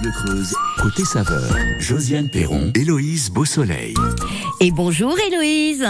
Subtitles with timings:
[0.00, 1.54] Bleu Creuse, côté saveur.
[1.78, 3.94] Josiane Perron, Héloïse Beausoleil.
[4.60, 5.86] Et bonjour Héloïse.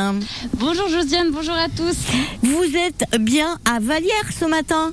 [0.54, 1.96] Bonjour Josiane, bonjour à tous.
[2.42, 4.92] Vous êtes bien à Vallière ce matin?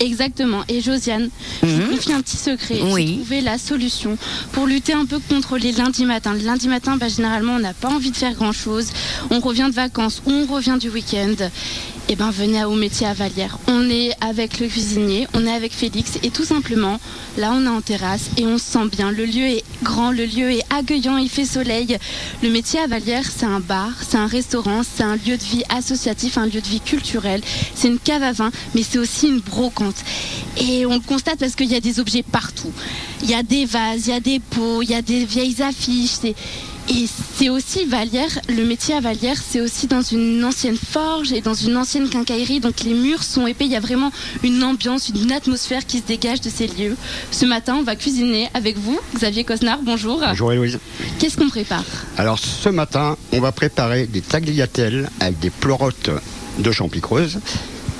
[0.00, 0.62] Exactement.
[0.68, 1.30] Et Josiane,
[1.62, 2.80] je vous confie un petit secret.
[2.92, 3.06] Oui.
[3.06, 4.16] J'ai trouvé la solution
[4.52, 6.34] pour lutter un peu contre les lundis matins.
[6.34, 8.88] Le lundi matin, bah, généralement, on n'a pas envie de faire grand-chose.
[9.30, 11.34] On revient de vacances ou on revient du week-end.
[12.14, 13.56] Eh ben, venez au métier à Vallière.
[13.68, 17.00] On est avec le cuisinier, on est avec Félix et tout simplement,
[17.38, 19.10] là, on est en terrasse et on se sent bien.
[19.10, 21.96] Le lieu est grand, le lieu est accueillant, il fait soleil.
[22.42, 25.62] Le métier à Vallière, c'est un bar, c'est un restaurant, c'est un lieu de vie
[25.70, 27.40] associatif, un lieu de vie culturel.
[27.74, 29.96] C'est une cave à vin, mais c'est aussi une brocante.
[30.58, 32.72] Et on le constate parce qu'il y a des objets partout.
[33.22, 35.62] Il y a des vases, il y a des pots, il y a des vieilles
[35.62, 36.34] affiches.
[36.94, 37.06] Et
[37.36, 41.54] c'est aussi Vallière, le métier à Vallière, c'est aussi dans une ancienne forge et dans
[41.54, 42.60] une ancienne quincaillerie.
[42.60, 46.02] Donc les murs sont épais, il y a vraiment une ambiance, une atmosphère qui se
[46.02, 46.94] dégage de ces lieux.
[47.30, 50.20] Ce matin, on va cuisiner avec vous, Xavier Cosnard, bonjour.
[50.20, 50.78] Bonjour Héloïse.
[51.18, 51.84] Qu'est-ce qu'on prépare?
[52.18, 56.10] Alors ce matin, on va préparer des tagliatelles avec des pleurotes
[56.58, 57.40] de champi creuse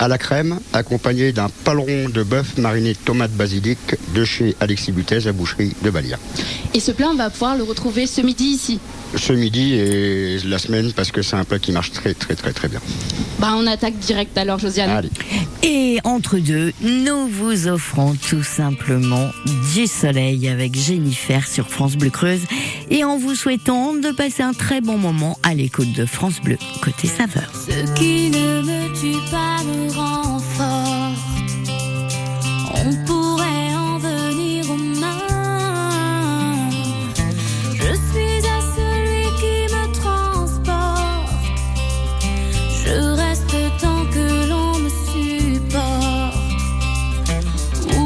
[0.03, 3.79] à la crème, accompagné d'un paleron de bœuf mariné de tomates basilic
[4.13, 6.19] de chez Alexis Butez à Boucherie de Balia.
[6.75, 8.81] Et ce plat, on va pouvoir le retrouver ce midi ici.
[9.17, 12.53] Ce midi et la semaine parce que c'est un plat qui marche très très très
[12.53, 12.81] très bien.
[13.39, 14.91] Bah, on attaque direct alors, Josiane.
[14.91, 15.11] Allez.
[15.63, 19.31] Et entre deux, nous vous offrons tout simplement
[19.75, 22.43] du soleil avec Jennifer sur France Bleu Creuse
[22.91, 26.59] et en vous souhaitant de passer un très bon moment à l'écoute de France Bleu
[26.83, 27.51] côté saveur.
[27.55, 30.23] Ce qui ne me tue pas me rend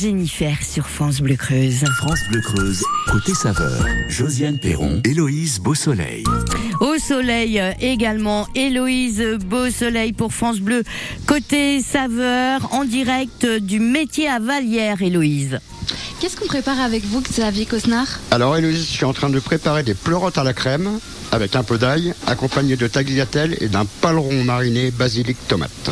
[0.00, 1.84] Jennifer sur France Bleu Creuse.
[1.98, 3.84] France Bleu Creuse, côté saveur.
[4.08, 6.24] Josiane Perron, Héloïse Beausoleil.
[6.80, 10.84] Au soleil également, Héloïse Beausoleil pour France Bleu.
[11.26, 15.58] Côté saveur, en direct du métier à Vallière, Héloïse.
[16.18, 18.08] Qu'est-ce qu'on prépare avec vous, Xavier Cosnard?
[18.30, 20.98] Alors Héloïse, je suis en train de préparer des pleurotes à la crème
[21.30, 25.90] avec un peu d'ail, accompagné de tagliatelle et d'un paleron mariné basilic tomate.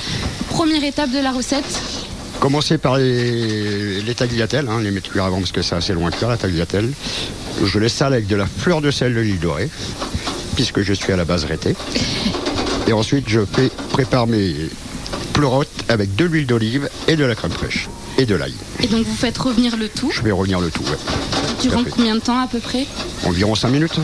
[0.49, 1.98] Première étape de la recette?
[2.41, 6.11] Commencer par les, les tagliatelles, hein, les mettre cuire avant parce que c'est assez loin
[6.11, 6.91] de cuire la tagliatelle.
[7.65, 9.69] Je les sale avec de la fleur de sel de l'île dorée,
[10.55, 11.75] puisque je suis à la base rété.
[12.87, 14.55] Et ensuite, je fais- prépare mes
[15.33, 17.89] pleurotes avec de l'huile d'olive et de la crème fraîche
[18.19, 18.55] et de l'ail.
[18.81, 20.11] Et donc vous faites revenir le tout.
[20.13, 20.99] Je vais revenir le tout, ouais.
[21.63, 22.87] Durant combien de temps à peu près?
[23.25, 23.99] Environ 5 minutes.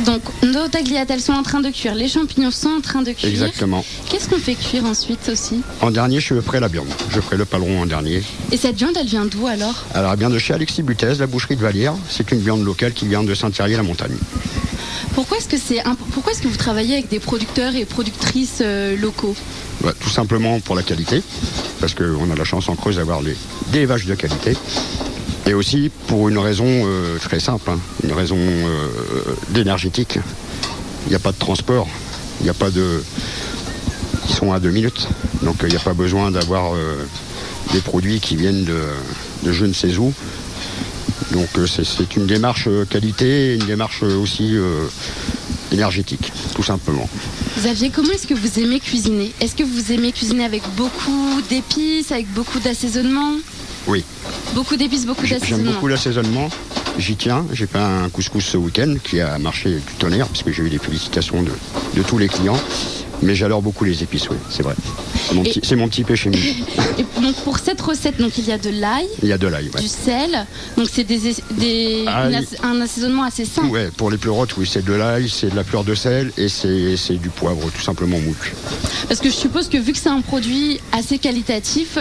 [0.00, 3.30] Donc nos tagliatelles sont en train de cuire, les champignons sont en train de cuire.
[3.30, 3.84] Exactement.
[4.08, 5.60] Qu'est-ce qu'on fait cuire ensuite aussi?
[5.80, 6.88] En dernier, je ferai la viande.
[7.10, 8.22] Je ferai le paleron en dernier.
[8.50, 9.84] Et cette viande, elle vient d'où alors?
[9.94, 11.94] Alors, elle vient de chez Alexis Butez, la boucherie de Vallière.
[12.08, 14.16] C'est une viande locale qui vient de Saint-Thierry-la-Montagne.
[15.14, 15.82] Pourquoi est-ce que c'est
[16.14, 19.36] pourquoi est-ce que vous travaillez avec des producteurs et productrices euh, locaux?
[19.84, 21.22] Ouais, tout simplement pour la qualité,
[21.80, 23.20] parce qu'on a la chance en Creuse d'avoir
[23.72, 24.56] des vaches de qualité.
[25.46, 28.88] Et aussi pour une raison euh, très simple, hein, une raison euh,
[29.50, 30.18] d'énergétique.
[31.06, 31.88] Il n'y a pas de transport,
[32.40, 33.02] il n'y a pas de.
[34.28, 35.08] Ils sont à deux minutes,
[35.42, 37.04] donc euh, il n'y a pas besoin d'avoir euh,
[37.72, 38.78] des produits qui viennent de,
[39.42, 40.12] de je ne sais où.
[41.32, 44.54] Donc c'est- une démarche qualité, une démarche aussi
[45.72, 47.08] énergétique, tout simplement.
[47.58, 49.32] Xavier, comment est-ce que vous aimez cuisiner?
[49.40, 53.36] Est-ce que vous aimez cuisiner avec beaucoup d'épices, avec beaucoup d'assaisonnement?
[53.86, 54.04] Oui.
[54.54, 55.72] Beaucoup d'épices, beaucoup J'ai- J'aime d'assaisonnement.
[55.72, 56.50] beaucoup l'assaisonnement.
[56.98, 57.46] J'y tiens.
[57.52, 60.70] J'ai fait un couscous ce week-end qui a marché du tonnerre parce que j'ai eu
[60.70, 61.50] des félicitations de,
[61.96, 62.58] de tous les clients.
[63.22, 64.74] Mais j'adore beaucoup les épices, oui, c'est vrai.
[65.28, 65.34] C'est
[65.76, 66.30] mon, mon petit péché
[67.22, 69.70] donc pour cette recette, donc il y a de l'ail, Il y a de l'ail,
[69.74, 69.80] ouais.
[69.80, 70.46] du sel,
[70.76, 71.20] donc c'est des,
[71.52, 72.04] des-
[72.62, 73.68] un assaisonnement assez simple.
[73.68, 76.48] Ouais, pour les pleurotes, oui, c'est de l'ail, c'est de la fleur de sel et
[76.48, 78.54] c'est du poivre, tout simplement moulu.
[79.08, 81.98] Parce que je suppose que vu que c'est un produit assez qualitatif,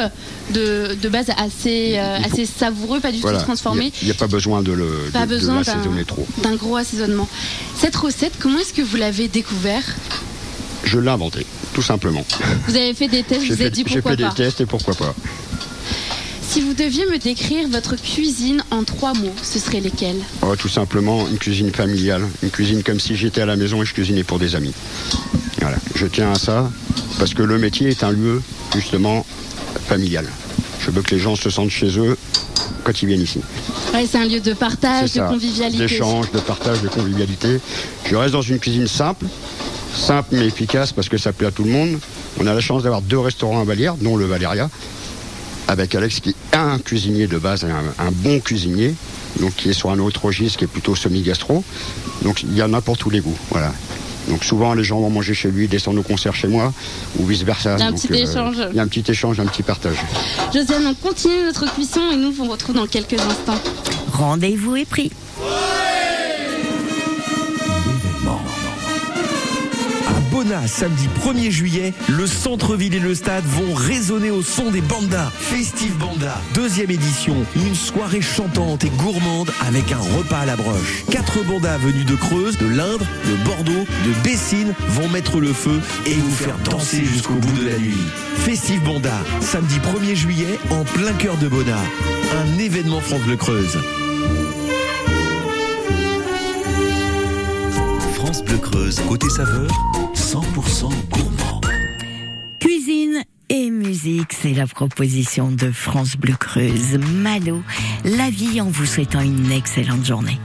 [0.51, 3.37] de, de base assez, euh, Il faut- assez savoureux, pas du Voilà.
[3.39, 5.61] tout transformé, Il n'y a, pas besoin de le pas de- besoin
[6.43, 7.27] d'un gros assaisonnement.
[7.79, 9.83] Cette recette, comment est-ce que vous l'avez découvert?
[10.83, 12.25] Je l'ai inventé, tout simplement.
[12.67, 14.31] Vous avez fait des tests, J'ai vous avez dit j'ai pourquoi fait des pas.
[14.31, 15.15] tests et pourquoi pas.
[16.41, 20.17] Si vous deviez me décrire votre cuisine en trois mots, ce serait lesquels?
[20.41, 23.85] Oh, tout simplement une cuisine familiale, une cuisine comme si j'étais à la maison et
[23.85, 24.73] je cuisinais pour des amis.
[25.61, 26.69] Voilà, je tiens à ça
[27.19, 28.41] parce que le métier est un lieu
[28.75, 29.25] justement
[29.87, 30.25] familial.
[30.81, 32.17] Je veux que les gens se sentent chez eux
[32.83, 33.39] quand ils viennent ici.
[33.93, 35.77] Ouais, c'est un lieu de partage, de ça, convivialité.
[35.77, 37.59] d'échange, de partage, de convivialité.
[38.09, 39.25] Je reste dans une cuisine simple,
[39.93, 41.99] simple mais efficace parce que ça plaît à tout le monde.
[42.39, 44.69] On a la chance d'avoir deux restaurants à Vallière, dont le Valéria,
[45.67, 48.93] avec Alex qui est un cuisinier de base, un, un bon cuisinier,
[49.39, 51.63] donc qui est sur un autre registre qui est plutôt semi-gastro.
[52.23, 53.37] Donc il y en a pour tous les goûts.
[53.49, 53.71] Voilà.
[54.29, 56.73] Donc souvent les gens vont manger chez lui, descendent au concert chez moi,
[57.17, 57.75] ou vice versa.
[57.77, 58.57] Il y a un Donc, petit échange.
[58.71, 59.97] Il y a un petit échange, un petit partage.
[60.53, 63.59] Josiane, on continue notre cuisson et nous vous retrouve dans quelques instants.
[64.13, 65.11] Rendez-vous est pris.
[70.65, 75.31] Samedi 1er juillet, le centre-ville et le stade vont résonner au son des bandas.
[75.37, 81.03] Festive Banda, deuxième édition, une soirée chantante et gourmande avec un repas à la broche.
[81.11, 85.79] Quatre bandas venus de Creuse, de l'Indre, de Bordeaux, de Bessines vont mettre le feu
[86.07, 87.93] et vous faire danser jusqu'au bout de la nuit.
[88.37, 91.77] Festive Banda, samedi 1er juillet, en plein cœur de Bona.
[92.33, 93.77] Un événement France Bleu Creuse.
[98.15, 99.67] France Bleu Creuse, côté saveur,
[100.31, 101.59] 100% gourmand.
[102.61, 106.97] Cuisine et musique, c'est la proposition de France Bleu Creuse.
[107.15, 107.61] Malo,
[108.05, 110.39] la vie en vous souhaitant une excellente journée.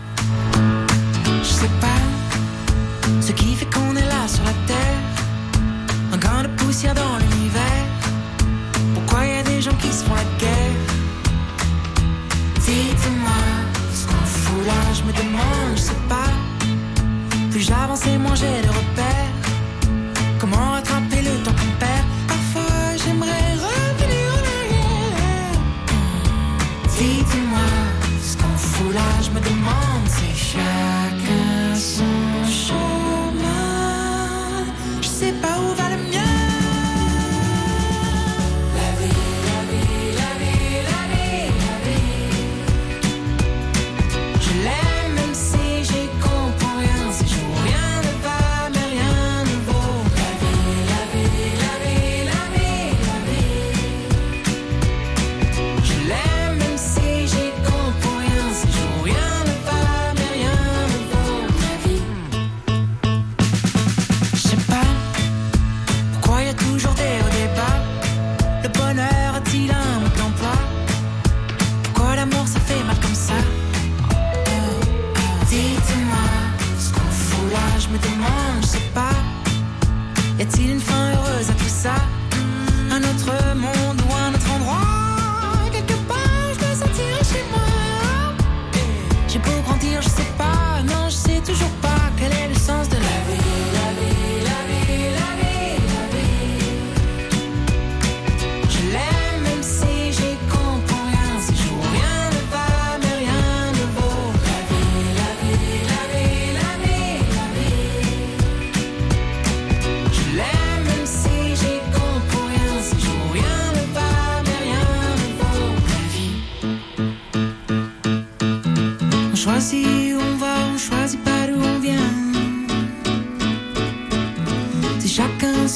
[1.41, 2.01] Je sais pas
[3.21, 4.99] ce qui fait qu'on est là sur la terre.
[6.13, 7.87] Un grain de poussière dans l'univers.
[8.93, 10.81] Pourquoi y a des gens qui se font la guerre?
[12.57, 13.41] Dites-moi
[13.95, 16.33] ce qu'on fout là, je me demande, je sais pas.
[17.53, 19.16] Plus j'avance et moins j'ai de repères.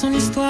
[0.00, 0.50] son histoire.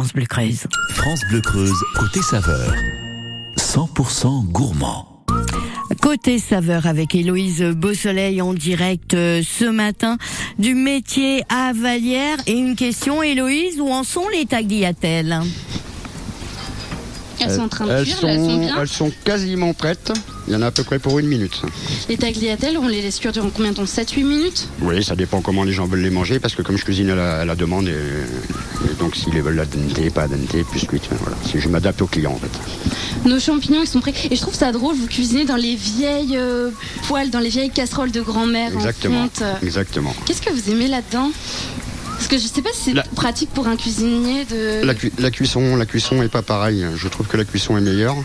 [0.00, 0.66] France Bleu Creuse.
[0.94, 2.72] France Bleu Creuse, côté saveur.
[3.58, 5.22] 100% gourmand.
[6.00, 10.16] Côté saveur avec Héloïse Beausoleil en direct euh, ce matin
[10.58, 12.38] du métier à Vallière.
[12.46, 15.38] Et une question, Héloïse, où en sont les tagliatelles?
[17.38, 18.80] Elles sont en train de elles cuire, elles sont bien.
[18.80, 20.14] elles sont quasiment prêtes.
[20.50, 21.62] Il y en a à peu près pour une minute.
[22.08, 23.84] Les tagliatelles, on les laisse cuire durant combien de temps?
[23.84, 24.68] 7-8 minutes?
[24.82, 27.14] Oui, ça dépend comment les gens veulent les manger, parce que comme je cuisine à
[27.14, 30.86] la, à la demande, et, et donc s'ils les veulent la dente, pas dente, plus
[30.88, 31.36] cuite, voilà.
[31.54, 33.28] Je m'adapte au client en fait.
[33.28, 34.12] Nos champignons, ils sont prêts.
[34.28, 36.70] Et je trouve ça drôle, vous cuisinez dans les vieilles euh,
[37.06, 39.28] poêles, dans les vieilles casseroles de grand-mère en Exactement.
[39.28, 39.42] fonte.
[39.62, 40.14] Exactement.
[40.26, 41.30] Qu'est-ce que vous aimez là-dedans?
[42.16, 44.84] Parce que je sais pas si c'est La- pratique pour un cuisinier de...
[44.84, 46.84] La, la cuisson, la cuisson est pas pareille.
[46.96, 48.16] Je trouve que la cuisson est meilleure.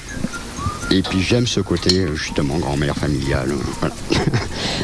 [0.92, 3.52] Et puis j'aime ce côté euh, justement grand-mère familiale.
[3.52, 3.96] euh, Voilà.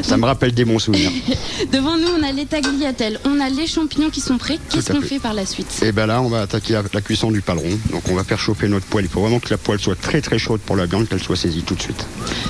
[0.02, 1.12] ça me rappelle des bons souvenirs.
[1.72, 4.58] Devant nous, on a les tagliatelles, on a les champignons qui sont prêts.
[4.70, 5.20] Qu'est-ce qu'on fait.
[5.20, 5.68] par la suite?
[5.84, 7.70] Et ben là, on va attaquer la, la cuisson du paleron.
[7.92, 9.06] Donc on va faire chauffer notre poêle.
[9.06, 11.36] Il faut vraiment que la poêle soit très très chaude pour la viande, qu'elle soit
[11.36, 12.06] saisie tout de suite.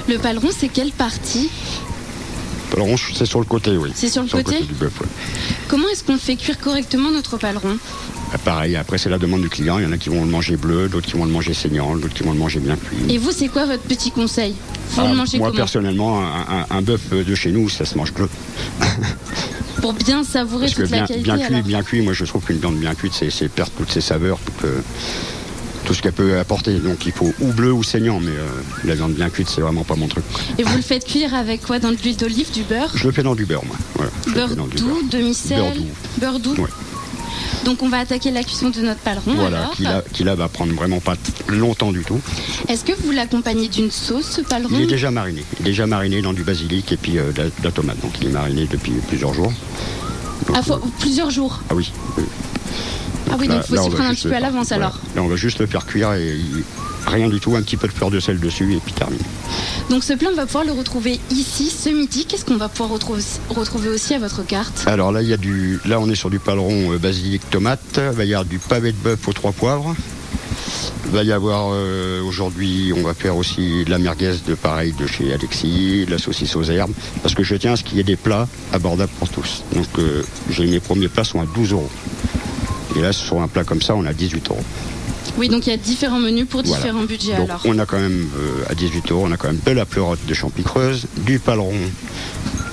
[0.08, 1.50] Le paleron, c'est quelle partie?
[2.72, 3.92] Le paleron, c'est sur le côté, oui.
[3.94, 4.94] C'est sur le côté du bœuf.
[5.02, 5.08] ouais.
[5.68, 7.78] Comment est-ce qu'on fait cuire correctement notre paleron?
[8.46, 9.78] Pareil, après c'est la demande du client.
[9.80, 11.96] Il y en a qui vont le manger bleu, d'autres qui vont le manger saignant,
[11.96, 12.98] d'autres qui vont le manger bien cuit.
[13.14, 14.56] Et vous, c'est quoi votre petit conseil
[14.92, 16.26] Vous Ah, le mangez moi comment personnellement, un,
[16.72, 18.30] un- un bœuf de chez nous, ça se mange bleu.
[19.82, 21.64] Pour bien savourer Parce que toute la bien, qualité bien cuit, alors.
[21.68, 24.80] bien cuit, moi je trouve qu'une viande bien cuite, c'est perdre toutes ses saveurs, euh,
[25.86, 26.74] tout ce qu'elle peut apporter.
[26.76, 28.48] Donc il faut ou bleu ou saignant, mais euh,
[28.86, 30.24] la viande bien cuite, c'est vraiment pas mon truc.
[30.60, 33.12] Et vous le faites cuire avec quoi Dans de l'huile d'olive, du beurre Je le
[33.12, 33.76] fais dans du beurre, moi.
[33.96, 34.12] Voilà,
[34.48, 34.98] Beurre doux, beurre.
[35.10, 35.86] demi-sel Beurre doux.
[36.20, 36.70] Beurre doux Ouais.
[37.66, 39.72] Donc on va attaquer la cuisson de notre paleron Voilà, alors.
[39.74, 41.16] qui là, qui là va prendre vraiment pas
[41.48, 42.20] longtemps du tout.
[42.68, 44.76] Est-ce que vous l'accompagnez d'une sauce, ce paleron?
[44.76, 45.44] Il est déjà mariné.
[45.60, 48.00] Il est déjà mariné dans du basilic et puis euh, de, la, de la tomate.
[48.02, 49.54] Donc il est mariné depuis plusieurs jours.
[50.48, 51.62] Donc, Ah, faut- plusieurs jours?
[51.70, 51.92] ah oui.
[52.18, 52.24] oui.
[53.32, 55.00] Ah oui, donc il faut s'y prendre un petit peu à l'avance alors.
[55.16, 56.64] Là, on va juste le faire cuire et il-
[57.08, 59.24] rien du tout, un petit peu de fleur de sel dessus et puis terminé.
[59.90, 62.26] Donc ce plat, on va pouvoir le retrouver ici ce midi.
[62.26, 64.84] Qu'est-ce qu'on va pouvoir retrouver, retrouver aussi à votre carte?
[64.88, 67.82] Alors là, il y a du, là on est sur du paleron euh, basilic tomate.
[67.98, 69.96] Il va y avoir du pavé de bœuf aux trois poivres.
[71.06, 74.94] Il va y avoir euh, aujourd'hui, on va faire aussi de la merguez de pareil
[74.94, 77.98] de chez Alexis, de la saucisse aux herbes, parce que je tiens à ce qu'il
[77.98, 79.64] y ait des plats abordables pour tous.
[79.74, 81.90] Donc euh, j'ai mes premiers plats sont à 12 euros.
[82.96, 84.64] Et là, sur un plat comme ça, on a 18 euros.
[85.38, 86.78] Oui, donc il y a différents menus pour Voilà.
[86.82, 87.62] différents budgets Donc alors.
[87.66, 90.20] on a quand même euh, à 18 euros, on a quand même de la pleurote
[90.28, 91.74] de champi creuse, du paleron,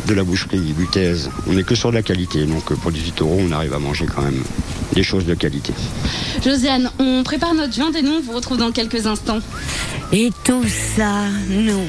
[0.07, 1.31] de la boucherie Butèze.
[1.47, 3.79] On n'est que sur de la qualité, donc euh, pour 18 euros, on arrive à
[3.79, 4.43] manger quand même
[4.95, 5.73] des choses de qualité.
[6.45, 9.38] Josiane, on prépare notre viande et nous on vous retrouve dans quelques instants.
[10.12, 10.65] Et tout
[10.97, 11.83] ça, nous,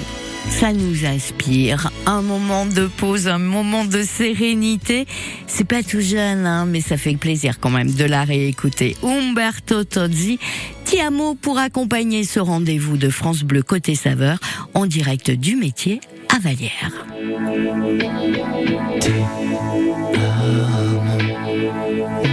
[0.50, 1.92] ça nous inspire.
[2.06, 5.06] Un moment de pause, un moment de sérénité.
[5.48, 8.96] C'est pas tout jeune, hein, mais ça fait plaisir quand même de la réécouter.
[9.04, 10.40] Umberto Tozzi,
[10.86, 14.40] Tiamo pour accompagner ce rendez-vous de France Bleu Côté Saveur
[14.74, 16.02] en direct du métier
[16.36, 17.06] à Vallière.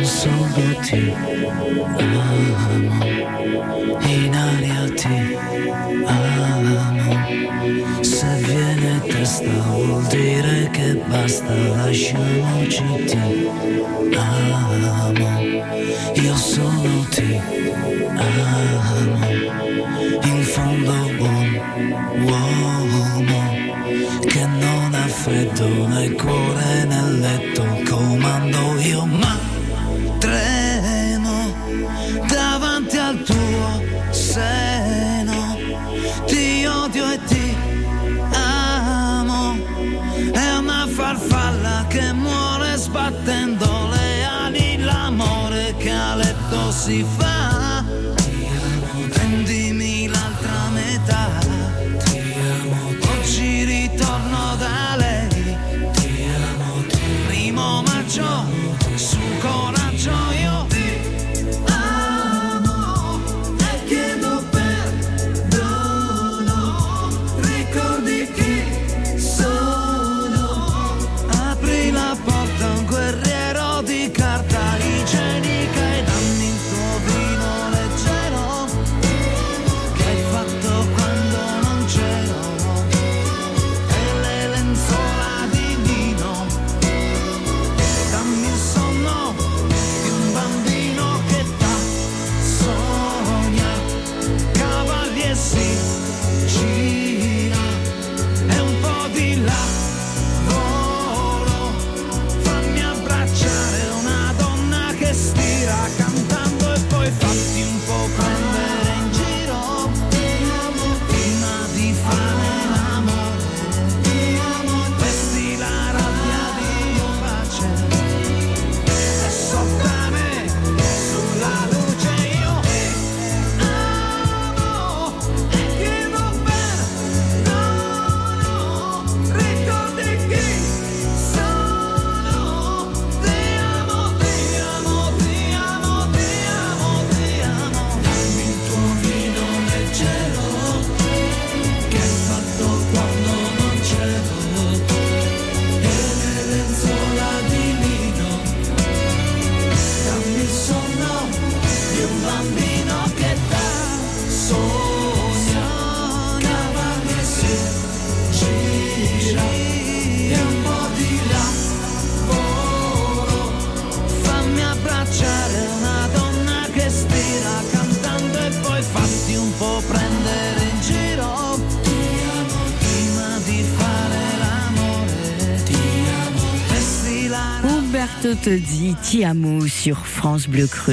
[0.03, 1.36] Solo ti
[11.09, 13.49] basta, lasciamoci ti
[14.17, 15.41] amo.
[16.15, 17.41] Io solo ti
[18.17, 19.27] amo,
[20.23, 21.51] in fondo buon
[22.25, 23.41] uomo
[24.27, 27.76] che non ha freddo nel cuore nel letto
[46.87, 47.26] see.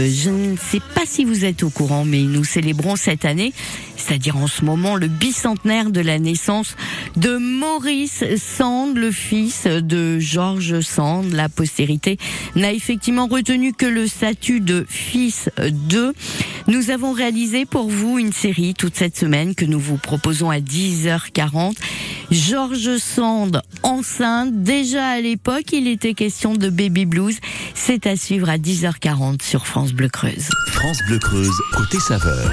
[0.10, 3.54] Je ne sais pas si vous êtes au courant, mais nous célébrons cette année,
[3.96, 6.76] c'est-à-dire en ce moment, le bicentenaire de la naissance
[7.16, 11.32] de Maurice Sand, le fils de Georges Sand.
[11.32, 12.18] La postérité
[12.56, 16.14] n'a effectivement retenu que le statut de fils de.
[16.68, 20.60] Nous avons réalisé pour vous une série toute cette semaine que nous vous proposons à
[20.60, 21.76] 10h40.
[22.32, 24.64] Georges Sand enceinte.
[24.64, 27.38] Déjà à l'époque, il était question de baby blues.
[27.76, 30.50] C'est à suivre à 10h40 sur France Bleu Creuse.
[30.68, 32.52] France Bleu Creuse, côté saveur.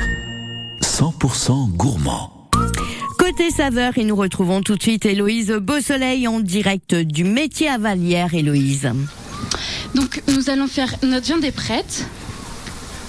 [0.83, 2.40] 100% gourmand.
[3.31, 7.79] Côté saveur, et nous retrouvons tout de suite Héloïse Beausoleil en direct du métier à
[7.79, 8.35] Vallière.
[8.35, 8.91] Héloïse.
[9.95, 12.09] Donc nous allons faire notre viande est prête.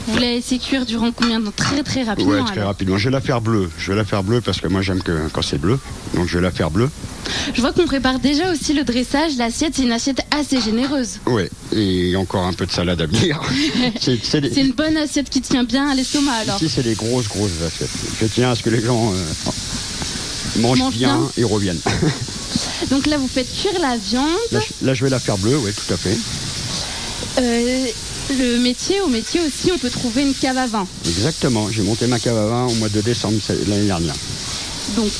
[0.07, 2.31] Vous la laissez cuire durant combien de temps Très très rapidement.
[2.33, 2.67] Ouais, très alors.
[2.67, 2.97] rapidement.
[2.97, 3.69] Je vais la faire bleue.
[3.77, 5.79] Je vais la faire bleue parce que moi j'aime que quand c'est bleu.
[6.15, 6.89] Donc je vais la faire bleue.
[7.53, 9.37] Je vois qu'on prépare déjà aussi le dressage.
[9.37, 11.19] L'assiette, c'est une assiette assez généreuse.
[11.27, 11.49] Ouais.
[11.75, 13.39] Et encore un peu de salade à venir.
[13.99, 16.55] c'est des- une bonne assiette qui tient bien à l'estomac alors.
[16.57, 17.89] Ici, c'est des grosses, grosses assiettes.
[18.21, 21.31] Je tiens à ce que les gens euh, mangent Mangent bien, bien.
[21.37, 21.79] et reviennent.
[22.89, 24.25] Donc là, vous faites cuire la viande.
[24.51, 26.17] Là, je- là, je vais la faire bleue, oui, tout à fait.
[27.39, 27.85] Euh,
[28.37, 30.87] le métier, au métier aussi, on peut trouver une cave à vin.
[31.05, 31.69] Exactement.
[31.71, 34.15] J'ai monté ma cave à vin au mois de décembre l'année dernière.
[34.95, 35.11] Donc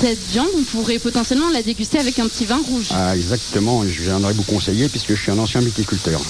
[0.00, 2.86] cette viande, on pourrait potentiellement la déguster avec un petit vin rouge.
[2.90, 3.84] Ah, exactement.
[3.86, 6.20] Je viendrai vous conseiller puisque je suis un ancien viticulteur.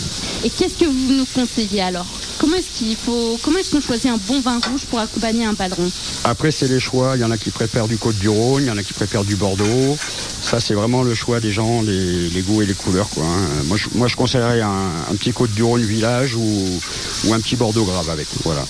[0.45, 2.07] Et qu'est-ce que vous nous conseillez alors?
[2.39, 5.55] Comment est-ce qu'il faut Comment est-ce qu'on choisit un bon vin rouge pour accompagner un
[5.55, 5.91] padron?
[6.23, 7.17] Après, c'est les choix.
[7.17, 9.35] Il y en a qui préfèrent du Côte-du-Rhône, il y en a qui préfèrent du
[9.35, 9.99] Bordeaux.
[10.41, 13.09] Ça, c'est vraiment le choix des gens, les, les goûts et les couleurs.
[13.09, 13.65] Quoi, hein.
[13.67, 14.71] moi, je, moi, je conseillerais un,
[15.11, 16.81] un petit Côte-du-Rhône village ou,
[17.25, 18.29] ou un petit Bordeaux grave avec.
[18.45, 18.65] Voilà.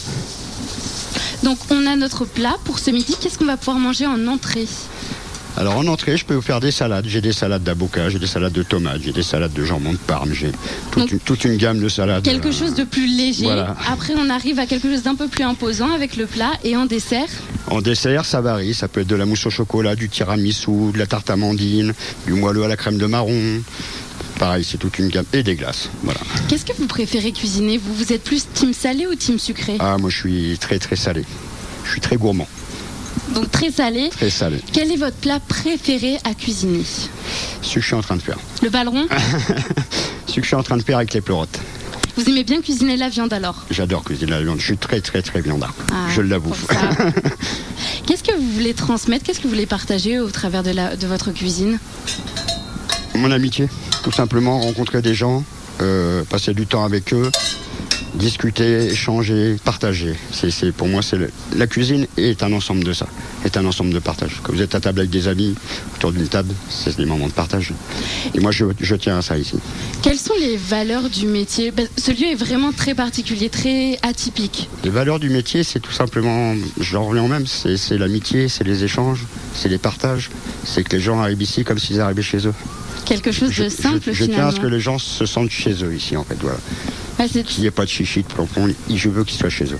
[1.43, 3.15] Donc on a notre plat pour ce midi.
[3.21, 4.67] Qu'est-ce qu'on va pouvoir manger en entrée?
[5.57, 7.07] Alors en entrée, je peux vous faire des salades.
[7.09, 9.97] J'ai des salades d'avocat, j'ai des salades de tomates, j'ai des salades de jambon de
[9.99, 10.53] parme, j'ai
[10.93, 12.23] toute, une, toute une gamme de salades.
[12.23, 13.45] Quelque chose de plus léger.
[13.45, 13.77] voilà.
[13.91, 16.87] Après, on arrive à quelque chose d'un peu plus imposant avec le plat et en
[16.87, 17.27] dessert.
[17.67, 18.73] En dessert, ça varie.
[18.73, 21.93] Ça peut être de la mousse au chocolat, du tiramisu, de la tarte amandine,
[22.27, 23.61] du moelleux à la crème de marron.
[24.39, 25.27] Pareil, c'est toute une gamme.
[25.33, 25.89] Et des glaces.
[26.05, 26.21] Voilà.
[26.49, 27.79] Qu'est-ce que vous préférez cuisiner?
[27.79, 29.77] Vous, vous êtes plus team salé ou team sucré?
[29.81, 31.25] Ah, moi, je suis très, très salé.
[31.85, 32.47] Je suis très gourmand.
[33.35, 34.09] Donc très salé.
[34.11, 34.59] Très salé.
[34.73, 36.83] Quel est votre plat préféré à cuisiner
[37.63, 38.39] Ce que je suis en train de faire.
[38.63, 39.07] Le ballon
[40.27, 41.59] Ce que je suis en train de faire avec les pleurotes.
[42.17, 44.59] Vous aimez bien cuisiner la viande alors J'adore cuisiner la viande.
[44.59, 45.73] Je suis très, très, très viandard.
[45.93, 46.53] Ah, je l'avoue.
[48.07, 49.25] Qu'est-ce que vous voulez transmettre?
[49.25, 51.79] Qu'est-ce que vous voulez partager au travers de, la, de votre cuisine?
[53.15, 53.69] Mon amitié,
[54.03, 55.45] tout simplement, rencontrer des gens,
[55.81, 57.31] euh, passer du temps avec eux,
[58.19, 60.15] discuter, échanger, partager.
[60.33, 61.17] C'est, pour moi, c'est
[61.57, 63.07] la cuisine est un ensemble de ça,
[63.45, 64.41] est un ensemble de partage.
[64.43, 65.55] Quand vous êtes à table avec des amis,
[65.97, 67.73] autour d'une table, c'est des moments de partage.
[68.35, 69.57] Et moi, je, je tiens à ça ici.
[70.03, 71.71] Quelles sont les valeurs du métier?
[71.71, 74.69] Ben, Ce lieu est vraiment très particulier, très atypique.
[74.85, 78.85] Les valeurs du métier, c'est tout simplement, j'en reviens au même, c'est, l'amitié, c'est les
[78.85, 80.31] échanges, c'est les partages,
[80.65, 82.55] c'est que les gens arrivent ici comme s'ils arrivaient chez eux.
[83.05, 84.51] Quelque chose Je, de simple je- je tiens finalement.
[84.51, 86.37] à ce que les gens se sentent chez eux ici, en fait.
[86.43, 86.59] Voilà.
[87.27, 88.49] Qu'il n'y ait pas de chichi, de plomb,
[88.95, 89.79] je veux qu'ils soient chez eux.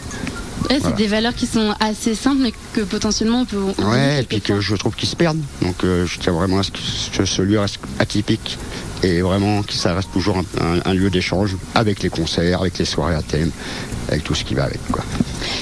[0.69, 0.97] ouais, c'est voilà.
[0.97, 3.57] des valeurs qui sont assez simples mais que potentiellement on peut...
[3.57, 5.41] oublier Ouais, et puis que je trouve qu'ils se perdent.
[5.63, 8.59] Donc euh, je tiens vraiment à ce que ce, ce lieu reste atypique
[9.05, 12.79] et vraiment que ça reste toujours un, un- un lieu d'échange avec les concerts, avec
[12.79, 13.51] les soirées à thème,
[14.09, 14.81] avec tout ce qui va avec.
[14.91, 15.05] Quoi.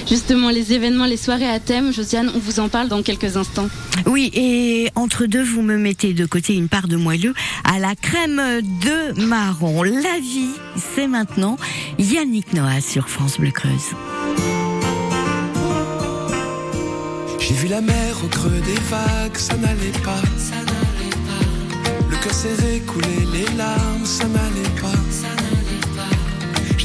[0.09, 3.68] Justement, les événements, les soirées à thème, Josiane, on vous en parle dans quelques instants.
[4.06, 7.94] Oui, et entre deux, vous me mettez de côté une part de moelleux à la
[7.94, 9.82] crème de marron.
[9.82, 10.50] La vie,
[10.94, 11.56] c'est maintenant.
[11.98, 13.94] Yannick Noah sur France Bleu Creuse.
[17.40, 20.20] J'ai vu la mer au creux des vagues, ça n'allait pas.
[20.37, 22.11] Ça n'allait pas.
[22.11, 24.90] Le cœur serré, couler les larmes, ça n'allait pas.
[25.11, 25.65] Ça n'allait pas.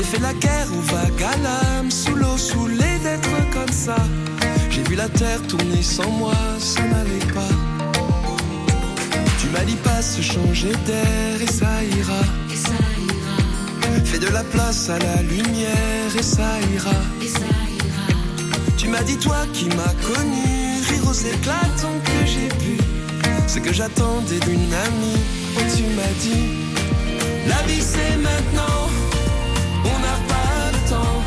[0.02, 3.96] J'ai fait la guerre aux vagues à l'âme, sous l'eau, saoulé d'être comme ça.
[4.72, 7.54] J'ai vu la terre tourner sans moi, ça n'allait pas.
[9.40, 12.24] Tu m'as dit pas se changer d'air et ça ira.
[12.52, 14.04] Et ça ira.
[14.06, 16.98] Fais de la place à la lumière et ça ira.
[17.22, 18.58] Et ça ira.
[18.78, 22.78] Tu m'as dit toi qui m'as connu, rire aux éclatants que j'ai pu.
[23.46, 25.22] Ce que j'attendais d'une amie,
[25.58, 26.48] oh tu m'as dit,
[27.48, 28.81] la vie c'est maintenant,
[29.84, 31.22] on n'a pas de temps,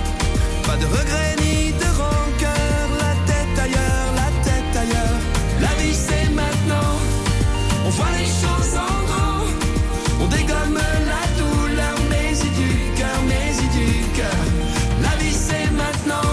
[0.66, 2.84] pas de regrets ni de rancœur.
[3.04, 5.20] La tête ailleurs, la tête ailleurs.
[5.60, 6.92] La vie c'est maintenant.
[7.86, 9.44] On voit les choses en grand.
[10.22, 10.78] On dégomme
[11.12, 14.44] la douleur, mais y du cœur, mais y du cœur.
[15.02, 16.30] La vie c'est maintenant.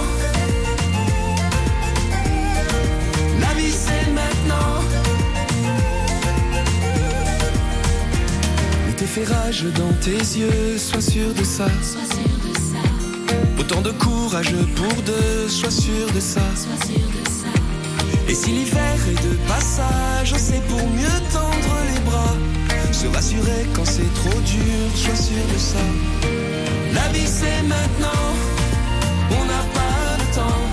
[3.39, 4.81] La vie c'est maintenant.
[8.88, 11.67] L'été fait rage dans tes yeux, sois sûr de ça.
[13.71, 16.41] Autant de courage pour deux, sois sûr de ça.
[18.27, 22.36] Et si l'hiver est de passage, c'est pour mieux tendre les bras.
[22.91, 25.86] Se rassurer quand c'est trop dur, sois sûr de ça.
[26.93, 28.27] La vie c'est maintenant,
[29.39, 30.63] on n'a pas le temps.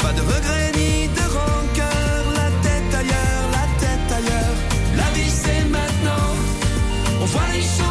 [0.00, 4.56] Pas de regrets ni de rancœur, la tête ailleurs, la tête ailleurs.
[4.96, 6.34] La vie c'est maintenant,
[7.22, 7.83] on voit les choses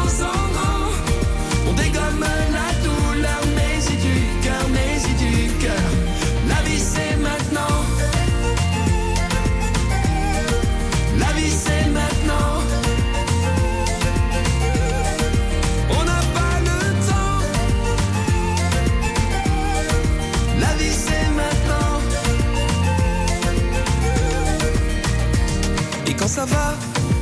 [26.34, 26.74] ça va,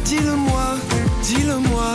[0.07, 0.69] dis-le-moi,
[1.23, 1.91] dis-le-moi.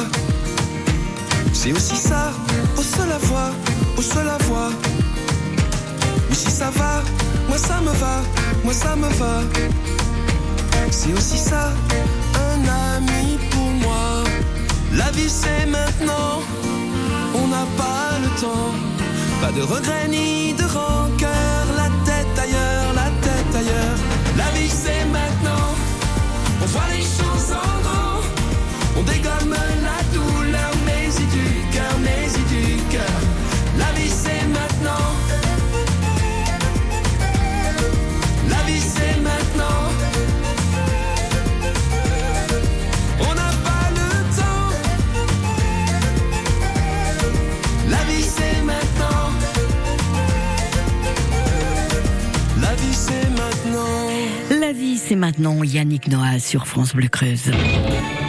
[1.52, 2.32] C'est aussi ça,
[2.78, 3.50] au seul la voix,
[3.98, 4.70] au seul la voix.
[6.30, 7.02] Mais si ça va,
[7.50, 8.16] moi ça me va,
[8.64, 9.36] moi ça me va.
[10.92, 11.74] C'est aussi ça,
[12.50, 12.60] un
[12.98, 14.24] ami pour moi.
[14.94, 16.34] La vie c'est maintenant,
[17.34, 18.74] on n'a pas le temps.
[19.42, 21.17] Pas de regrets ni de rancœur,
[26.78, 27.77] on voit
[54.98, 57.52] c'est maintenant Yannick Noah sur France Bleu Creuse.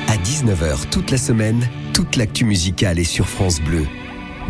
[0.07, 3.87] À 19h toute la semaine, toute l'actu musicale est sur France Bleu.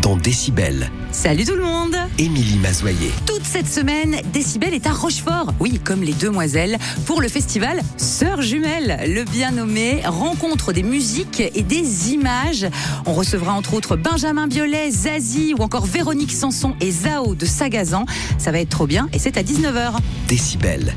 [0.02, 3.10] Dans Décibel, Salut tout le monde Émilie Mazoyer.
[3.26, 8.42] Toute cette semaine, Décibel est à Rochefort, oui, comme les demoiselles, pour le festival Sœurs
[8.42, 12.66] Jumelles, le bien nommé Rencontre des musiques et des images.
[13.06, 18.04] On recevra entre autres Benjamin Biolay, Zazie ou encore Véronique Sanson et Zao de Sagazan.
[18.36, 19.94] Ça va être trop bien et c'est à 19h.
[20.28, 20.94] Décibel,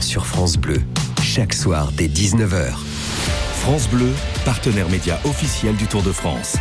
[0.00, 0.76] sur France Bleu.
[1.22, 2.74] Chaque soir dès 19h.
[3.60, 4.10] France Bleu,
[4.44, 6.56] partenaire média officiel du Tour de France.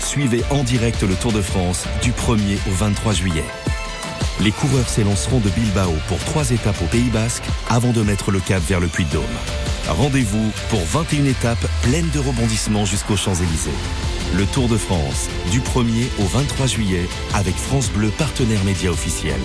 [0.00, 3.44] Suivez en direct le Tour de France du 1er au 23 juillet.
[4.40, 8.40] Les coureurs s'élanceront de Bilbao pour trois étapes au Pays Basque avant de mettre le
[8.40, 9.22] cap vers le Puy-de-Dôme.
[9.88, 13.70] Rendez-vous pour 21 étapes pleines de rebondissements jusqu'aux Champs-Élysées.
[14.34, 19.40] Le Tour de France du 1er au 23 juillet avec France Bleu partenaire média officiel.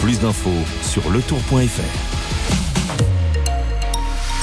[0.00, 0.50] Plus d'infos
[0.82, 1.82] sur letour.fr.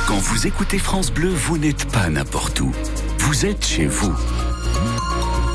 [0.07, 2.71] Quand vous écoutez France Bleu, vous n'êtes pas n'importe où.
[3.17, 4.13] Vous êtes chez vous.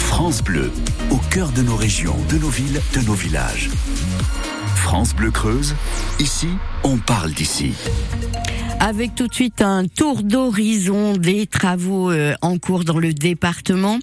[0.01, 0.73] France Bleu,
[1.11, 3.71] au cœur de nos régions, de nos villes, de nos villages.
[4.75, 5.77] France Bleu Creuse,
[6.19, 6.49] ici,
[6.83, 7.73] on parle d'ici.
[8.81, 14.01] Avec tout de suite un tour d'horizon des travaux euh, en cours dans le département,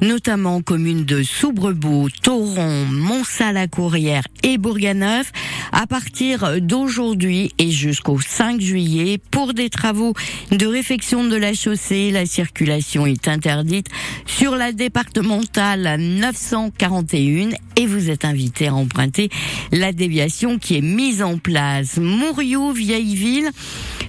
[0.00, 5.32] notamment communes de Soubrebeau, Toron, Monsal-la-Courrière et Bourganeuf,
[5.72, 10.14] à partir d'aujourd'hui et jusqu'au 5 juillet, pour des travaux
[10.50, 13.88] de réfection de la chaussée, la circulation est interdite
[14.26, 19.30] sur la départementale 941 et vous êtes invité à emprunter
[19.72, 21.98] la déviation qui est mise en place.
[21.98, 23.50] Mouriou, Vieilleville,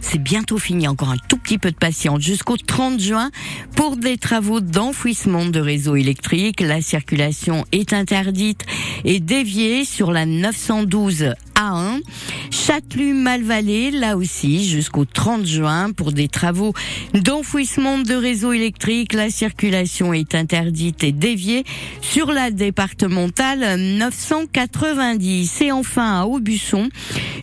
[0.01, 3.31] c'est bientôt fini, encore un tout petit peu de patience jusqu'au 30 juin
[3.75, 6.61] pour des travaux d'enfouissement de réseaux électriques.
[6.61, 8.65] La circulation est interdite
[9.03, 12.01] et déviée sur la 912 A1.
[12.49, 16.73] Châtelu-Malvalais, là aussi, jusqu'au 30 juin pour des travaux
[17.13, 19.13] d'enfouissement de réseaux électriques.
[19.13, 21.65] La circulation est interdite et déviée
[22.01, 25.61] sur la départementale 990.
[25.61, 26.89] Et enfin à Aubusson,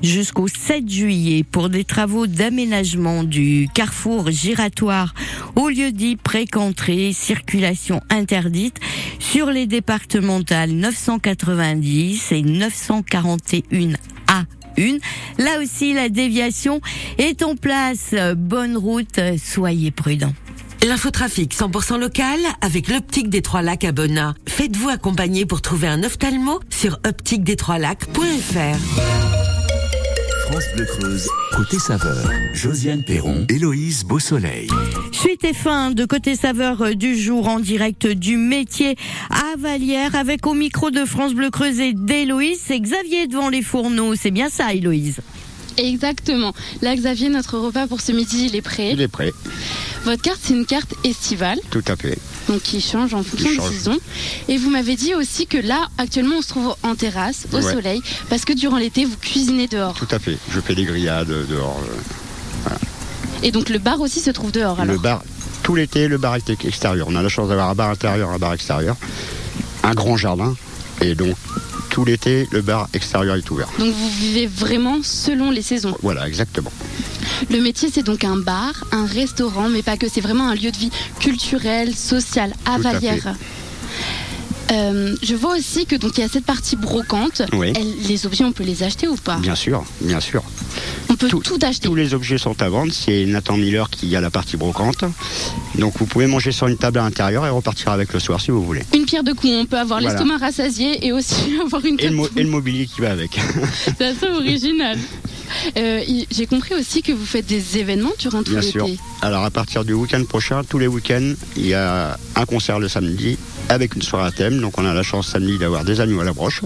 [0.03, 5.15] jusqu'au 7 juillet pour des travaux d'aménagement du carrefour giratoire
[5.55, 8.22] au lieu dit précantré, circulation interdite
[9.19, 13.95] sur les départementales 990 et 941
[14.29, 14.45] A.
[14.77, 15.01] Une.
[15.39, 16.81] Là aussi, la déviation
[17.19, 18.15] est en place.
[18.37, 20.33] Bonne route, soyez prudents.
[20.85, 24.35] L'infotrafic 100% local avec l'optique des Trois Lacs à Bonnat.
[24.49, 29.42] Faites-vous accompagner pour trouver un ophtalmo sur optiquedestroislacs.fr.
[30.53, 34.69] France Bleu Creuse, côté saveur, Josiane Perron, Héloïse Beausoleil.
[35.11, 38.97] Suite et fin de Côté Saveur du jour en direct du métier
[39.31, 42.61] à Vallière avec au micro de France Bleu Creuse et d'Héloïse.
[42.63, 44.15] C'est Xavier devant les fourneaux.
[44.15, 45.23] C'est bien ça, Héloïse?
[45.77, 46.53] Exactement.
[46.83, 48.91] Là, Xavier, notre repas pour ce midi, il est prêt.
[48.93, 49.33] Il est prêt,
[50.05, 51.59] Votre carte, c'est une carte estivale.
[51.71, 52.19] tout à fait.
[52.49, 53.71] donc qui change en fonction change.
[53.71, 53.99] saisons.
[54.49, 57.63] Et vous m'avez dit aussi que là, actuellement, on se trouve en terrasse, au Ouais.
[57.73, 59.95] soleil, parce que durant l'été, vous cuisinez dehors.
[59.95, 60.37] Tout à fait.
[60.51, 61.81] Je fais des grillades dehors.
[62.69, 62.75] euh,
[63.45, 65.23] Et donc le bar aussi se trouve dehors alors Le bar,
[65.63, 67.07] tout l'été, le bar est extérieur.
[67.09, 68.97] On a la chance d'avoir un bar intérieur, un bar extérieur,
[69.85, 70.55] un grand jardin.
[71.01, 71.35] Et donc,
[71.93, 73.69] tout l'été, le bar extérieur est ouvert.
[73.79, 75.95] Donc vous vivez vraiment selon les saisons.
[76.03, 76.73] Voilà, exactement.
[77.51, 80.09] Le métier, c'est donc un bar, un restaurant, mais pas que.
[80.09, 83.35] C'est vraiment un lieu de vie culturel, social, Vallière.
[84.71, 87.43] Euh, je vois aussi que donc il y a cette partie brocante.
[87.53, 87.75] Oui.
[87.77, 89.37] Elle- les objets, on peut les acheter ou pas?
[89.37, 90.43] Bien sûr, bien sûr.
[91.29, 91.89] Peut tout, acheter.
[91.89, 92.93] Tous les objets sont à vendre.
[92.93, 95.05] C'est Nathan Miller qui a la partie brocante.
[95.77, 98.51] Donc, vous pouvez manger sur une table à l'intérieur et repartir avec le soir si
[98.51, 98.83] vous voulez.
[98.95, 100.15] Une pierre de coups, on peut avoir Voilà.
[100.15, 103.39] l'estomac rassasié et aussi avoir une Et le, et le mobilier qui va avec.
[103.99, 104.99] C'est assez original.
[105.77, 108.87] Euh, J'ai compris aussi que vous faites des événements durant tout Bien sûr.
[108.87, 108.99] l'été.
[109.21, 112.89] Alors à partir du week-end prochain, tous les week-ends, il y a un concert le
[112.89, 113.37] samedi
[113.73, 114.61] avec une soirée à thème.
[114.61, 116.63] Donc on a la chance samedi d'avoir des agneaux à la broche.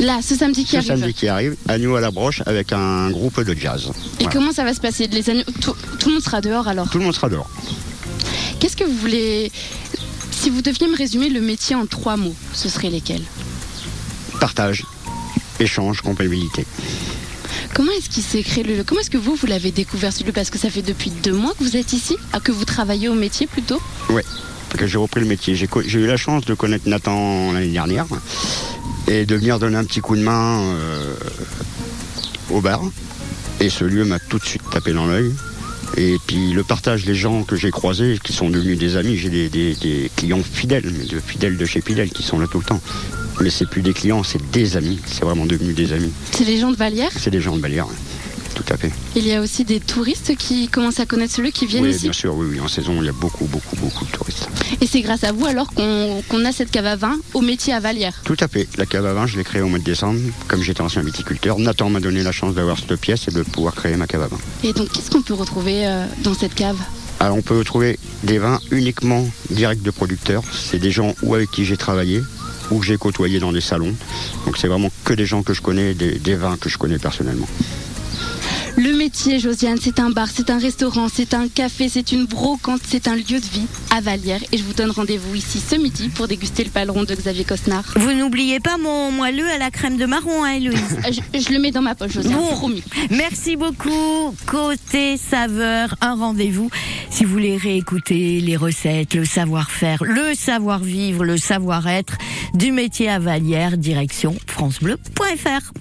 [0.00, 0.88] Là, ce samedi qui Ce arrive.
[0.88, 3.90] samedi qui arrive, agneaux à la broche avec un groupe de jazz.
[4.20, 4.32] Et Voilà.
[4.32, 6.88] comment ça va se passer Les agneaux- tout, tout le monde sera dehors alors?
[6.90, 7.48] Tout le monde sera dehors.
[8.60, 9.50] Qu'est-ce que vous voulez.
[10.30, 13.22] Si vous deviez me résumer le métier en trois mots, ce serait lesquels?
[14.40, 14.84] Partage,
[15.58, 16.64] échange, compatibilité.
[17.74, 18.82] Comment est-ce qu'il s'est créé le.
[18.84, 21.54] Comment est-ce que vous, vous l'avez découvert celui Parce que ça fait depuis deux mois
[21.58, 23.80] que vous êtes ici, que vous travaillez au métier plutôt?
[24.10, 24.24] Ouais,
[24.84, 25.54] j'ai repris le métier.
[25.54, 28.06] J'ai eu la chance de connaître Nathan l'année dernière
[29.06, 31.14] et de venir donner un petit coup de main euh,
[32.50, 32.82] au bar.
[33.60, 35.32] Et ce lieu m'a tout de suite tapé dans l'œil.
[35.96, 39.30] Et puis le partage des gens que j'ai croisés, qui sont devenus des amis, j'ai
[39.30, 42.58] des, des- des clients fidèles, mais de fidèles de chez Fidèle qui sont là tout
[42.58, 42.80] le temps.
[43.40, 45.00] Mais c'est plus des clients, c'est des amis.
[45.06, 46.12] C'est vraiment devenu des amis.
[46.32, 47.10] C'est les gens de Vallière?
[47.16, 47.94] C'est des gens de Balière, tout
[48.70, 48.90] à fait.
[49.16, 51.90] Il y a aussi des touristes qui commencent à connaître ce lieu, qui viennent Oui,
[51.90, 52.02] ici.
[52.04, 52.60] bien sûr, oui, oui.
[52.60, 54.48] En saison, il y a beaucoup, beaucoup, beaucoup de touristes.
[54.80, 57.80] Et c'est grâce à vous alors qu'on a cette cave à vin au métier à
[57.80, 58.20] Vallière.
[58.24, 58.68] Tout à fait.
[58.76, 60.18] La cave à vin, je l'ai créée au mois de décembre.
[60.46, 63.74] Comme j'étais ancien viticulteur, Nathan m'a donné la chance d'avoir cette pièce et de pouvoir
[63.74, 64.38] créer ma cave à vin.
[64.64, 66.76] Et donc, qu'est-ce qu'on peut retrouver euh, dans cette cave?
[67.20, 70.42] Alors, on peut trouver des vins uniquement directs de producteurs.
[70.52, 72.22] C'est des gens ou avec qui j'ai travaillé
[72.70, 73.94] ou que j'ai côtoyé dans des salons.
[74.46, 76.98] Donc, c'est vraiment que des gens que je connais, des, des vins que je connais
[76.98, 77.48] personnellement.
[78.80, 82.80] Le métier, Josiane, c'est un bar, c'est un restaurant, c'est un café, c'est une brocante,
[82.86, 84.40] c'est un lieu de vie à Vallière.
[84.52, 87.82] Et je vous donne rendez-vous ici ce midi pour déguster le paleron de Xavier Cosnard.
[87.96, 91.52] Vous n'oubliez pas mon moelleux à la crème de marron, hein, Héloïse Euh, je, je
[91.52, 92.46] le mets dans ma poche, Josiane, Bon.
[92.54, 92.84] promis.
[93.10, 94.32] Merci beaucoup.
[94.46, 96.70] Côté saveur, un rendez-vous.
[97.10, 102.16] Si vous voulez réécouter les recettes, le savoir-faire, le savoir-vivre, le savoir-être
[102.54, 105.72] du métier à Vallière, direction francebleu.fr.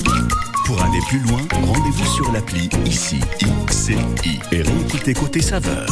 [0.68, 3.96] Pour aller plus loin, rendez-vous sur l'appli ICI, ICI
[4.52, 5.86] et réécoutez Côté Saveur.